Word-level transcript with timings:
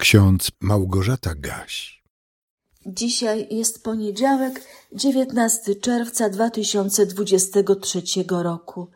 Ksiądz 0.00 0.50
Małgorzata 0.60 1.34
Gaś. 1.34 2.02
Dzisiaj 2.86 3.46
jest 3.50 3.84
poniedziałek, 3.84 4.64
19 4.92 5.74
czerwca 5.74 6.28
2023 6.28 8.02
roku. 8.28 8.90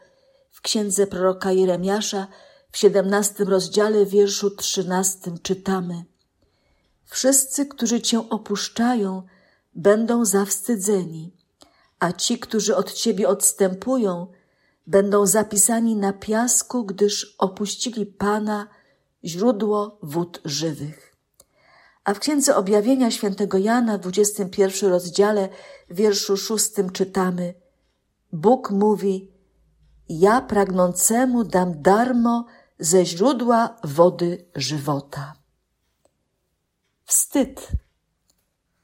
W 0.51 0.61
księdze 0.61 1.07
proroka 1.07 1.53
Jeremiasza 1.53 2.27
w 2.71 2.79
17 2.79 3.45
rozdziale 3.45 4.07
wierszu 4.07 4.51
13 4.51 5.31
czytamy: 5.43 6.05
Wszyscy, 7.05 7.67
którzy 7.67 8.01
cię 8.01 8.29
opuszczają, 8.31 9.23
będą 9.75 10.25
zawstydzeni, 10.25 11.37
a 11.99 12.13
ci, 12.13 12.39
którzy 12.39 12.77
od 12.77 12.93
ciebie 12.93 13.29
odstępują, 13.29 14.27
będą 14.87 15.27
zapisani 15.27 15.97
na 15.97 16.13
piasku, 16.13 16.85
gdyż 16.85 17.35
opuścili 17.39 18.07
Pana, 18.07 18.69
źródło 19.25 19.99
wód 20.03 20.41
żywych. 20.45 21.17
A 22.05 22.15
w 22.15 22.19
Księdze 22.19 22.57
Objawienia 22.57 23.11
świętego 23.11 23.59
Jana 23.59 23.99
w 23.99 24.01
21 24.01 24.91
rozdziale, 24.91 25.49
wierszu 25.91 26.37
szóstym 26.37 26.91
czytamy 26.91 27.55
Bóg 28.33 28.71
mówi, 28.71 29.33
ja 30.09 30.41
pragnącemu 30.41 31.45
dam 31.45 31.83
darmo 31.83 32.47
ze 32.79 33.07
źródła 33.07 33.77
wody 33.85 34.47
żywota. 34.55 35.35
Wstyd. 37.05 37.69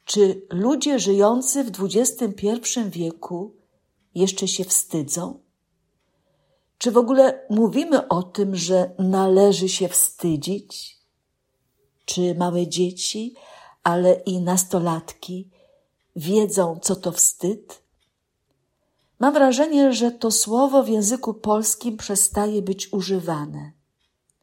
Czy 0.04 0.46
ludzie 0.50 0.98
żyjący 0.98 1.64
w 1.64 1.70
XXI 1.84 2.80
wieku 2.86 3.54
jeszcze 4.14 4.48
się 4.48 4.64
wstydzą? 4.64 5.40
Czy 6.80 6.90
w 6.90 6.96
ogóle 6.96 7.46
mówimy 7.50 8.08
o 8.08 8.22
tym, 8.22 8.56
że 8.56 8.90
należy 8.98 9.68
się 9.68 9.88
wstydzić? 9.88 10.98
Czy 12.04 12.34
małe 12.34 12.66
dzieci, 12.66 13.34
ale 13.82 14.12
i 14.12 14.40
nastolatki 14.40 15.50
wiedzą, 16.16 16.78
co 16.82 16.96
to 16.96 17.12
wstyd? 17.12 17.82
Mam 19.18 19.34
wrażenie, 19.34 19.92
że 19.92 20.10
to 20.10 20.30
słowo 20.30 20.82
w 20.82 20.88
języku 20.88 21.34
polskim 21.34 21.96
przestaje 21.96 22.62
być 22.62 22.92
używane. 22.92 23.72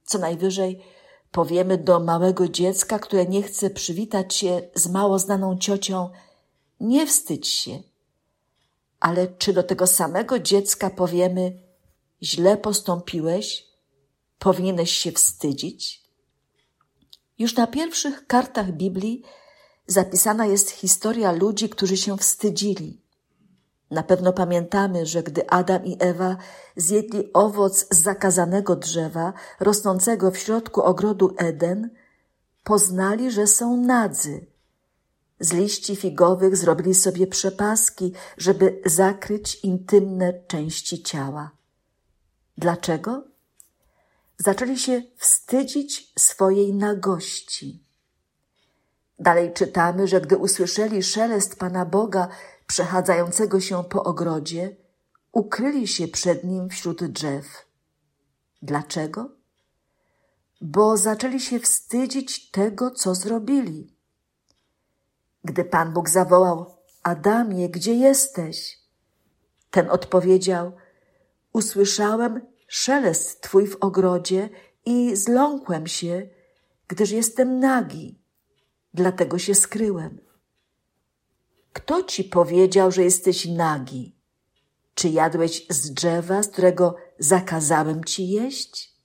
Co 0.05 0.17
najwyżej 0.17 0.83
powiemy 1.31 1.77
do 1.77 1.99
małego 1.99 2.47
dziecka, 2.47 2.99
które 2.99 3.25
nie 3.25 3.43
chce 3.43 3.69
przywitać 3.69 4.35
się 4.35 4.61
z 4.75 4.87
mało 4.87 5.19
znaną 5.19 5.57
ciocią, 5.57 6.09
nie 6.79 7.07
wstydź 7.07 7.47
się. 7.47 7.79
Ale 8.99 9.27
czy 9.27 9.53
do 9.53 9.63
tego 9.63 9.87
samego 9.87 10.39
dziecka 10.39 10.89
powiemy, 10.89 11.66
źle 12.23 12.57
postąpiłeś, 12.57 13.67
powinieneś 14.39 14.91
się 14.91 15.11
wstydzić? 15.11 16.03
Już 17.39 17.55
na 17.55 17.67
pierwszych 17.67 18.27
kartach 18.27 18.71
Biblii 18.71 19.23
zapisana 19.87 20.45
jest 20.45 20.69
historia 20.69 21.31
ludzi, 21.31 21.69
którzy 21.69 21.97
się 21.97 22.17
wstydzili. 22.17 23.01
Na 23.91 24.03
pewno 24.03 24.33
pamiętamy, 24.33 25.05
że 25.05 25.23
gdy 25.23 25.49
Adam 25.49 25.85
i 25.85 25.97
Ewa 25.99 26.37
zjedli 26.75 27.33
owoc 27.33 27.87
zakazanego 27.89 28.75
drzewa 28.75 29.33
rosnącego 29.59 30.31
w 30.31 30.37
środku 30.37 30.81
ogrodu 30.81 31.35
Eden, 31.37 31.89
poznali, 32.63 33.31
że 33.31 33.47
są 33.47 33.77
nadzy. 33.77 34.45
Z 35.39 35.53
liści 35.53 35.95
figowych 35.95 36.57
zrobili 36.57 36.95
sobie 36.95 37.27
przepaski, 37.27 38.13
żeby 38.37 38.81
zakryć 38.85 39.55
intymne 39.55 40.33
części 40.47 41.03
ciała. 41.03 41.56
Dlaczego? 42.57 43.23
Zaczęli 44.37 44.79
się 44.79 45.01
wstydzić 45.17 46.13
swojej 46.19 46.73
nagości. 46.73 47.83
Dalej 49.19 49.53
czytamy, 49.53 50.07
że 50.07 50.21
gdy 50.21 50.37
usłyszeli 50.37 51.03
szelest 51.03 51.59
Pana 51.59 51.85
Boga 51.85 52.27
przechadzającego 52.67 53.59
się 53.59 53.83
po 53.83 54.03
ogrodzie, 54.03 54.75
ukryli 55.31 55.87
się 55.87 56.07
przed 56.07 56.43
nim 56.43 56.69
wśród 56.69 57.03
drzew. 57.03 57.45
Dlaczego? 58.61 59.29
Bo 60.61 60.97
zaczęli 60.97 61.39
się 61.39 61.59
wstydzić 61.59 62.51
tego, 62.51 62.91
co 62.91 63.15
zrobili. 63.15 63.95
Gdy 65.43 65.65
Pan 65.65 65.93
Bóg 65.93 66.09
zawołał: 66.09 66.77
Adamie, 67.03 67.69
gdzie 67.69 67.93
jesteś? 67.93 68.79
Ten 69.71 69.89
odpowiedział: 69.89 70.71
Usłyszałem 71.57 72.41
szelest 72.67 73.41
Twój 73.41 73.67
w 73.67 73.75
ogrodzie 73.75 74.49
i 74.85 75.15
zląkłem 75.15 75.87
się, 75.87 76.27
gdyż 76.87 77.11
jestem 77.11 77.59
nagi, 77.59 78.19
dlatego 78.93 79.39
się 79.39 79.55
skryłem. 79.55 80.19
Kto 81.73 82.03
ci 82.03 82.23
powiedział, 82.23 82.91
że 82.91 83.03
jesteś 83.03 83.45
nagi? 83.45 84.15
Czy 84.95 85.09
jadłeś 85.09 85.65
z 85.69 85.91
drzewa, 85.91 86.43
z 86.43 86.47
którego 86.47 86.95
zakazałem 87.19 88.03
ci 88.03 88.27
jeść? 88.29 88.95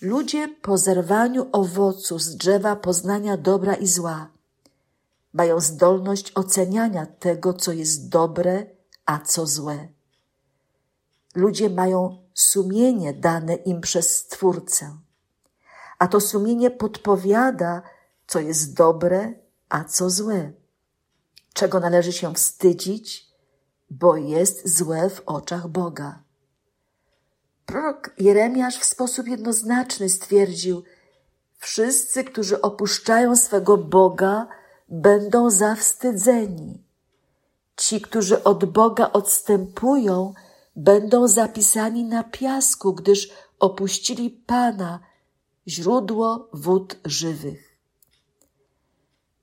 Ludzie 0.00 0.48
po 0.48 0.78
zerwaniu 0.78 1.48
owocu 1.52 2.18
z 2.18 2.36
drzewa 2.36 2.76
poznania 2.76 3.36
dobra 3.36 3.74
i 3.74 3.86
zła 3.86 4.30
mają 5.32 5.60
zdolność 5.60 6.32
oceniania 6.34 7.06
tego, 7.06 7.54
co 7.54 7.72
jest 7.72 8.08
dobre, 8.08 8.66
a 9.06 9.18
co 9.18 9.46
złe. 9.46 9.88
Ludzie 11.34 11.70
mają 11.70 12.18
sumienie 12.34 13.12
dane 13.12 13.54
im 13.54 13.80
przez 13.80 14.16
Stwórcę, 14.16 14.96
a 15.98 16.08
to 16.08 16.20
sumienie 16.20 16.70
podpowiada, 16.70 17.82
co 18.26 18.40
jest 18.40 18.74
dobre, 18.74 19.32
a 19.68 19.84
co 19.84 20.10
złe, 20.10 20.52
czego 21.52 21.80
należy 21.80 22.12
się 22.12 22.34
wstydzić, 22.34 23.32
bo 23.90 24.16
jest 24.16 24.76
złe 24.76 25.10
w 25.10 25.22
oczach 25.26 25.68
Boga. 25.68 26.22
Prorok 27.66 28.10
Jeremiasz 28.18 28.78
w 28.78 28.84
sposób 28.84 29.28
jednoznaczny 29.28 30.08
stwierdził, 30.08 30.82
wszyscy, 31.58 32.24
którzy 32.24 32.60
opuszczają 32.60 33.36
swego 33.36 33.76
Boga, 33.76 34.46
będą 34.88 35.50
zawstydzeni. 35.50 36.82
Ci, 37.76 38.00
którzy 38.00 38.44
od 38.44 38.64
Boga 38.64 39.12
odstępują, 39.12 40.34
będą 40.76 41.28
zapisani 41.28 42.04
na 42.04 42.24
piasku, 42.24 42.92
gdyż 42.92 43.30
opuścili 43.58 44.30
Pana, 44.30 45.00
źródło 45.68 46.48
wód 46.52 46.96
żywych. 47.04 47.78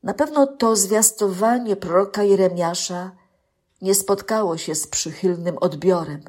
Na 0.03 0.13
pewno 0.13 0.47
to 0.47 0.75
zwiastowanie 0.75 1.75
proroka 1.75 2.23
Jeremiasza 2.23 3.12
nie 3.81 3.95
spotkało 3.95 4.57
się 4.57 4.75
z 4.75 4.88
przychylnym 4.88 5.57
odbiorem, 5.57 6.23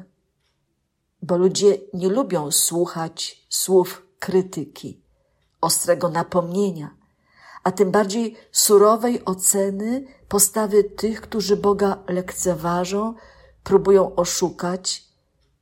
bo 1.21 1.37
ludzie 1.37 1.77
nie 1.93 2.09
lubią 2.09 2.51
słuchać 2.51 3.45
słów 3.49 4.07
krytyki, 4.19 5.01
ostrego 5.61 6.09
napomnienia, 6.09 6.95
a 7.63 7.71
tym 7.71 7.91
bardziej 7.91 8.37
surowej 8.51 9.25
oceny 9.25 10.05
postawy 10.27 10.83
tych, 10.83 11.21
którzy 11.21 11.57
Boga 11.57 12.03
lekceważą, 12.07 13.13
próbują 13.63 14.15
oszukać 14.15 15.03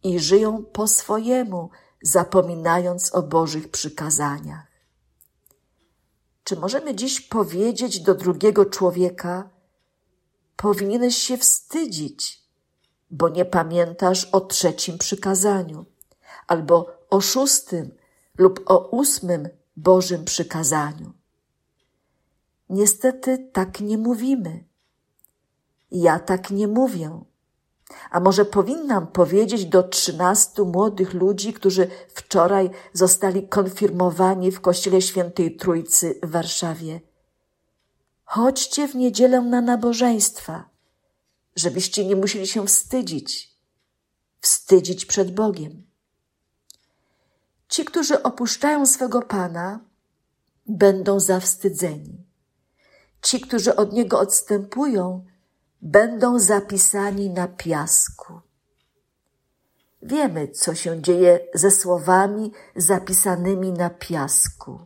i 0.03 0.19
żyją 0.19 0.63
po 0.63 0.87
swojemu, 0.87 1.69
zapominając 2.01 3.15
o 3.15 3.23
Bożych 3.23 3.71
przykazaniach. 3.71 4.67
Czy 6.43 6.55
możemy 6.55 6.95
dziś 6.95 7.21
powiedzieć 7.21 7.99
do 7.99 8.15
drugiego 8.15 8.65
człowieka, 8.65 9.49
powinieneś 10.55 11.17
się 11.17 11.37
wstydzić, 11.37 12.43
bo 13.11 13.29
nie 13.29 13.45
pamiętasz 13.45 14.25
o 14.25 14.41
trzecim 14.41 14.97
przykazaniu, 14.97 15.85
albo 16.47 16.91
o 17.09 17.21
szóstym 17.21 17.91
lub 18.37 18.61
o 18.65 18.89
ósmym 18.89 19.49
Bożym 19.77 20.25
przykazaniu? 20.25 21.13
Niestety 22.69 23.49
tak 23.53 23.79
nie 23.79 23.97
mówimy. 23.97 24.63
Ja 25.91 26.19
tak 26.19 26.51
nie 26.51 26.67
mówię. 26.67 27.21
A 28.11 28.19
może 28.19 28.45
powinnam 28.45 29.07
powiedzieć 29.07 29.65
do 29.65 29.83
trzynastu 29.83 30.65
młodych 30.65 31.13
ludzi, 31.13 31.53
którzy 31.53 31.87
wczoraj 32.13 32.69
zostali 32.93 33.47
konfirmowani 33.47 34.51
w 34.51 34.61
Kościele 34.61 35.01
Świętej 35.01 35.55
Trójcy 35.55 36.19
w 36.23 36.31
Warszawie. 36.31 37.01
Chodźcie 38.25 38.87
w 38.87 38.95
niedzielę 38.95 39.41
na 39.41 39.61
nabożeństwa, 39.61 40.69
żebyście 41.55 42.05
nie 42.05 42.15
musieli 42.15 42.47
się 42.47 42.67
wstydzić, 42.67 43.55
wstydzić 44.41 45.05
przed 45.05 45.33
Bogiem. 45.33 45.83
Ci, 47.69 47.85
którzy 47.85 48.23
opuszczają 48.23 48.85
swego 48.85 49.21
Pana, 49.21 49.79
będą 50.67 51.19
zawstydzeni. 51.19 52.25
Ci, 53.21 53.41
którzy 53.41 53.75
od 53.75 53.93
Niego 53.93 54.19
odstępują, 54.19 55.25
będą 55.81 56.39
zapisani 56.39 57.29
na 57.29 57.47
piasku. 57.47 58.39
Wiemy, 60.01 60.47
co 60.47 60.75
się 60.75 61.01
dzieje 61.01 61.39
ze 61.53 61.71
słowami 61.71 62.51
zapisanymi 62.75 63.71
na 63.71 63.89
piasku. 63.89 64.79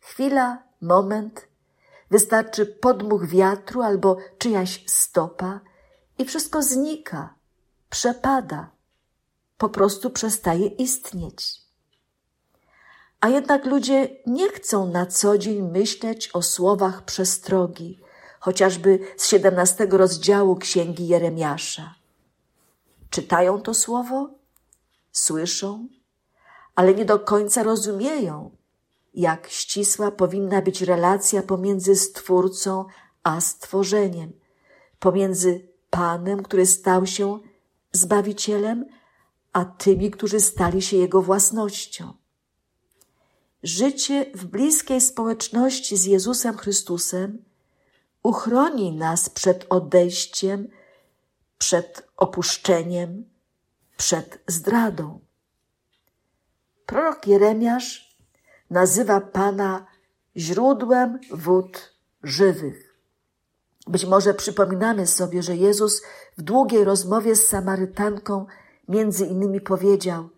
Chwila, 0.00 0.62
moment, 0.80 1.48
wystarczy 2.10 2.66
podmuch 2.66 3.26
wiatru 3.26 3.82
albo 3.82 4.16
czyjaś 4.38 4.84
stopa 4.86 5.60
i 6.18 6.24
wszystko 6.24 6.62
znika, 6.62 7.34
przepada, 7.90 8.70
po 9.58 9.68
prostu 9.68 10.10
przestaje 10.10 10.66
istnieć. 10.66 11.62
A 13.20 13.28
jednak 13.28 13.66
ludzie 13.66 14.08
nie 14.26 14.48
chcą 14.48 14.90
na 14.90 15.06
co 15.06 15.38
dzień 15.38 15.62
myśleć 15.62 16.30
o 16.32 16.42
słowach 16.42 17.04
przestrogi, 17.04 18.01
chociażby 18.42 18.98
z 19.16 19.28
17 19.28 19.86
rozdziału 19.90 20.56
Księgi 20.56 21.08
Jeremiasza. 21.08 21.94
Czytają 23.10 23.60
to 23.60 23.74
słowo, 23.74 24.30
słyszą, 25.12 25.88
ale 26.74 26.94
nie 26.94 27.04
do 27.04 27.18
końca 27.18 27.62
rozumieją, 27.62 28.50
jak 29.14 29.48
ścisła 29.48 30.10
powinna 30.10 30.62
być 30.62 30.82
relacja 30.82 31.42
pomiędzy 31.42 31.96
Stwórcą 31.96 32.84
a 33.22 33.40
stworzeniem, 33.40 34.32
pomiędzy 34.98 35.68
Panem, 35.90 36.42
który 36.42 36.66
stał 36.66 37.06
się 37.06 37.38
Zbawicielem, 37.92 38.86
a 39.52 39.64
tymi, 39.64 40.10
którzy 40.10 40.40
stali 40.40 40.82
się 40.82 40.96
Jego 40.96 41.22
własnością. 41.22 42.12
Życie 43.62 44.26
w 44.34 44.44
bliskiej 44.44 45.00
społeczności 45.00 45.96
z 45.96 46.04
Jezusem 46.04 46.56
Chrystusem 46.56 47.51
uchroni 48.22 48.92
nas 48.96 49.28
przed 49.28 49.66
odejściem, 49.68 50.68
przed 51.58 52.08
opuszczeniem, 52.16 53.24
przed 53.96 54.42
zdradą. 54.46 55.20
Prorok 56.86 57.26
Jeremiasz 57.26 58.16
nazywa 58.70 59.20
Pana 59.20 59.86
źródłem 60.36 61.20
wód 61.30 61.94
żywych. 62.22 62.98
Być 63.86 64.06
może 64.06 64.34
przypominamy 64.34 65.06
sobie, 65.06 65.42
że 65.42 65.56
Jezus 65.56 66.02
w 66.38 66.42
długiej 66.42 66.84
rozmowie 66.84 67.36
z 67.36 67.48
Samarytanką 67.48 68.46
między 68.88 69.26
innymi 69.26 69.60
powiedział: 69.60 70.28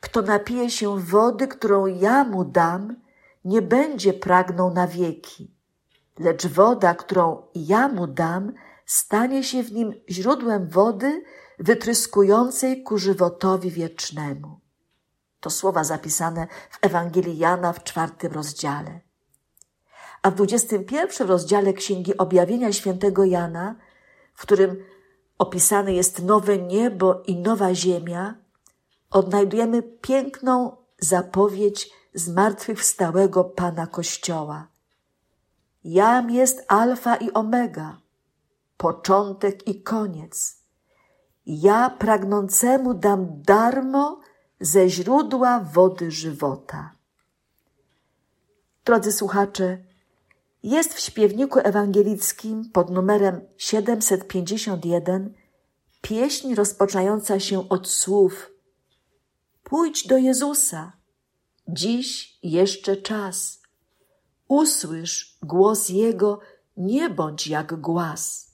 Kto 0.00 0.22
napije 0.22 0.70
się 0.70 0.98
wody, 0.98 1.48
którą 1.48 1.86
ja 1.86 2.24
mu 2.24 2.44
dam, 2.44 2.96
nie 3.44 3.62
będzie 3.62 4.12
pragnął 4.12 4.74
na 4.74 4.86
wieki, 4.86 5.54
lecz 6.18 6.46
woda, 6.46 6.94
którą 6.94 7.42
ja 7.54 7.88
mu 7.88 8.06
dam, 8.06 8.52
stanie 8.86 9.44
się 9.44 9.62
w 9.62 9.72
nim 9.72 9.94
źródłem 10.10 10.68
wody 10.68 11.22
wytryskującej 11.58 12.82
ku 12.82 12.98
żywotowi 12.98 13.70
wiecznemu. 13.70 14.60
To 15.40 15.50
słowa 15.50 15.84
zapisane 15.84 16.46
w 16.70 16.78
Ewangelii 16.82 17.38
Jana 17.38 17.72
w 17.72 17.84
czwartym 17.84 18.32
rozdziale. 18.32 19.00
A 20.22 20.30
w 20.30 20.34
dwudziestym 20.34 20.84
pierwszym 20.84 21.28
rozdziale 21.28 21.72
Księgi 21.72 22.16
Objawienia 22.16 22.72
Świętego 22.72 23.24
Jana, 23.24 23.76
w 24.34 24.42
którym 24.42 24.84
opisane 25.38 25.92
jest 25.92 26.22
nowe 26.22 26.58
niebo 26.58 27.22
i 27.26 27.36
nowa 27.36 27.74
ziemia, 27.74 28.34
odnajdujemy 29.10 29.82
piękną 29.82 30.76
zapowiedź 30.98 31.90
zmartwychwstałego 32.14 33.44
Pana 33.44 33.86
Kościoła. 33.86 34.68
Jam 35.84 36.30
jest 36.30 36.64
alfa 36.68 37.16
i 37.16 37.32
omega, 37.32 38.00
początek 38.76 39.68
i 39.68 39.82
koniec. 39.82 40.56
Ja 41.46 41.90
pragnącemu 41.90 42.94
dam 42.94 43.42
darmo 43.42 44.20
ze 44.60 44.88
źródła 44.88 45.60
wody 45.60 46.10
żywota. 46.10 46.92
Drodzy 48.84 49.12
słuchacze, 49.12 49.78
jest 50.62 50.94
w 50.94 51.00
śpiewniku 51.00 51.58
ewangelickim 51.58 52.70
pod 52.72 52.90
numerem 52.90 53.40
751 53.56 55.34
pieśń 56.00 56.54
rozpoczynająca 56.54 57.40
się 57.40 57.68
od 57.68 57.88
słów 57.88 58.50
Pójdź 59.70 60.06
do 60.06 60.16
Jezusa, 60.16 60.92
dziś 61.68 62.38
jeszcze 62.42 62.96
czas. 62.96 63.59
Usłysz 64.50 65.38
głos 65.42 65.88
Jego, 65.88 66.40
nie 66.76 67.10
bądź 67.10 67.46
jak 67.46 67.80
głaz. 67.80 68.50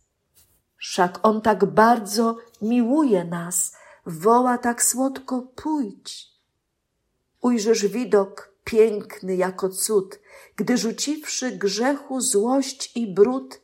Wszak 0.77 1.19
On 1.23 1.41
tak 1.41 1.65
bardzo 1.65 2.37
miłuje 2.63 3.25
nas, 3.25 3.77
woła 4.07 4.59
tak 4.59 4.83
słodko 4.83 5.43
pójdź. 5.43 6.29
Ujrzysz 7.41 7.87
widok 7.87 8.53
piękny 8.65 9.37
jako 9.37 9.69
cud, 9.69 10.21
gdy 10.57 10.79
rzuciwszy 10.79 11.51
grzechu 11.53 12.21
złość 12.21 12.97
i 12.97 13.15
brud, 13.15 13.61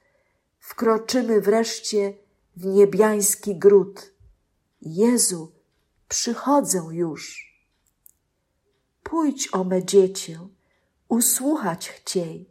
wkroczymy 0.59 1.41
wreszcie 1.41 2.15
w 2.57 2.67
niebiański 2.67 3.59
gród. 3.59 4.13
Jezu, 4.83 5.53
przychodzę 6.09 6.87
już. 6.91 7.53
Pójdź 9.03 9.49
o 9.55 9.65
me 9.65 9.85
dziecię, 9.85 10.49
usłuchać 11.13 11.89
chciej. 11.89 12.51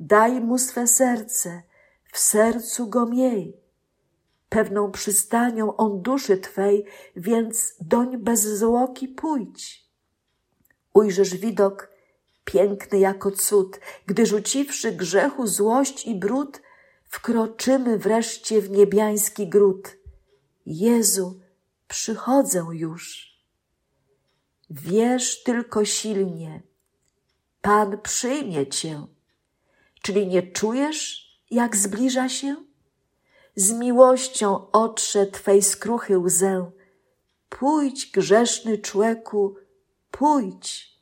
Daj 0.00 0.40
mu 0.40 0.58
swe 0.58 0.86
serce, 0.86 1.62
w 2.12 2.18
sercu 2.18 2.86
go 2.86 3.06
miej 3.06 3.56
pewną 4.48 4.90
przystanią 4.90 5.76
on 5.76 6.02
duszy 6.02 6.36
Twej, 6.36 6.84
więc 7.16 7.74
doń 7.80 8.18
bez 8.18 8.40
złoki 8.58 9.08
pójdź. 9.08 9.88
Ujrzysz 10.94 11.36
widok 11.36 11.90
piękny 12.44 12.98
jako 12.98 13.30
cud, 13.30 13.80
gdy 14.06 14.26
rzuciwszy 14.26 14.92
grzechu 14.92 15.46
złość 15.46 16.06
i 16.06 16.14
brud, 16.14 16.62
wkroczymy 17.04 17.98
wreszcie 17.98 18.60
w 18.60 18.70
niebiański 18.70 19.48
gród. 19.48 19.96
Jezu, 20.66 21.40
przychodzę 21.88 22.66
już. 22.72 23.32
Wierz 24.70 25.42
tylko 25.42 25.84
silnie, 25.84 26.67
Pan 27.62 28.00
przyjmie 28.00 28.66
Cię. 28.66 29.06
Czyli 30.02 30.26
nie 30.26 30.42
czujesz, 30.42 31.28
jak 31.50 31.76
zbliża 31.76 32.28
się? 32.28 32.68
z 33.58 33.72
miłością 33.72 34.70
otrze 34.70 35.26
Twej 35.26 35.62
skruchy 35.62 36.18
łzę. 36.18 36.70
Pójdź, 37.48 38.10
grzeszny 38.10 38.78
człeku, 38.78 39.56
pójdź. 40.10 40.98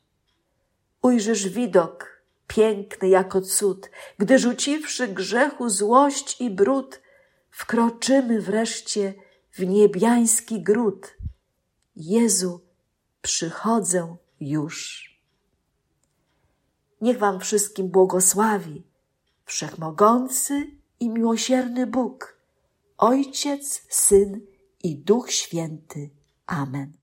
Ujrzysz 1.01 1.49
widok 1.49 2.21
piękny 2.47 3.09
jako 3.09 3.41
cud, 3.41 3.89
gdy 4.17 4.39
rzuciwszy 4.39 5.07
grzechu 5.07 5.69
złość 5.69 6.41
i 6.41 6.49
brud, 6.49 7.01
wkroczymy 7.51 8.41
wreszcie 8.41 9.13
w 9.51 9.59
niebiański 9.59 10.63
gród. 10.63 11.17
Jezu, 11.95 12.61
przychodzę 13.21 14.15
już. 14.39 15.06
Niech 17.01 17.19
Wam 17.19 17.39
wszystkim 17.39 17.89
błogosławi 17.89 18.83
Wszechmogący 19.45 20.71
i 20.99 21.09
miłosierny 21.09 21.87
Bóg, 21.87 22.37
Ojciec, 22.97 23.83
Syn 23.89 24.41
i 24.83 24.95
Duch 24.95 25.31
Święty. 25.31 26.09
Amen. 26.47 26.97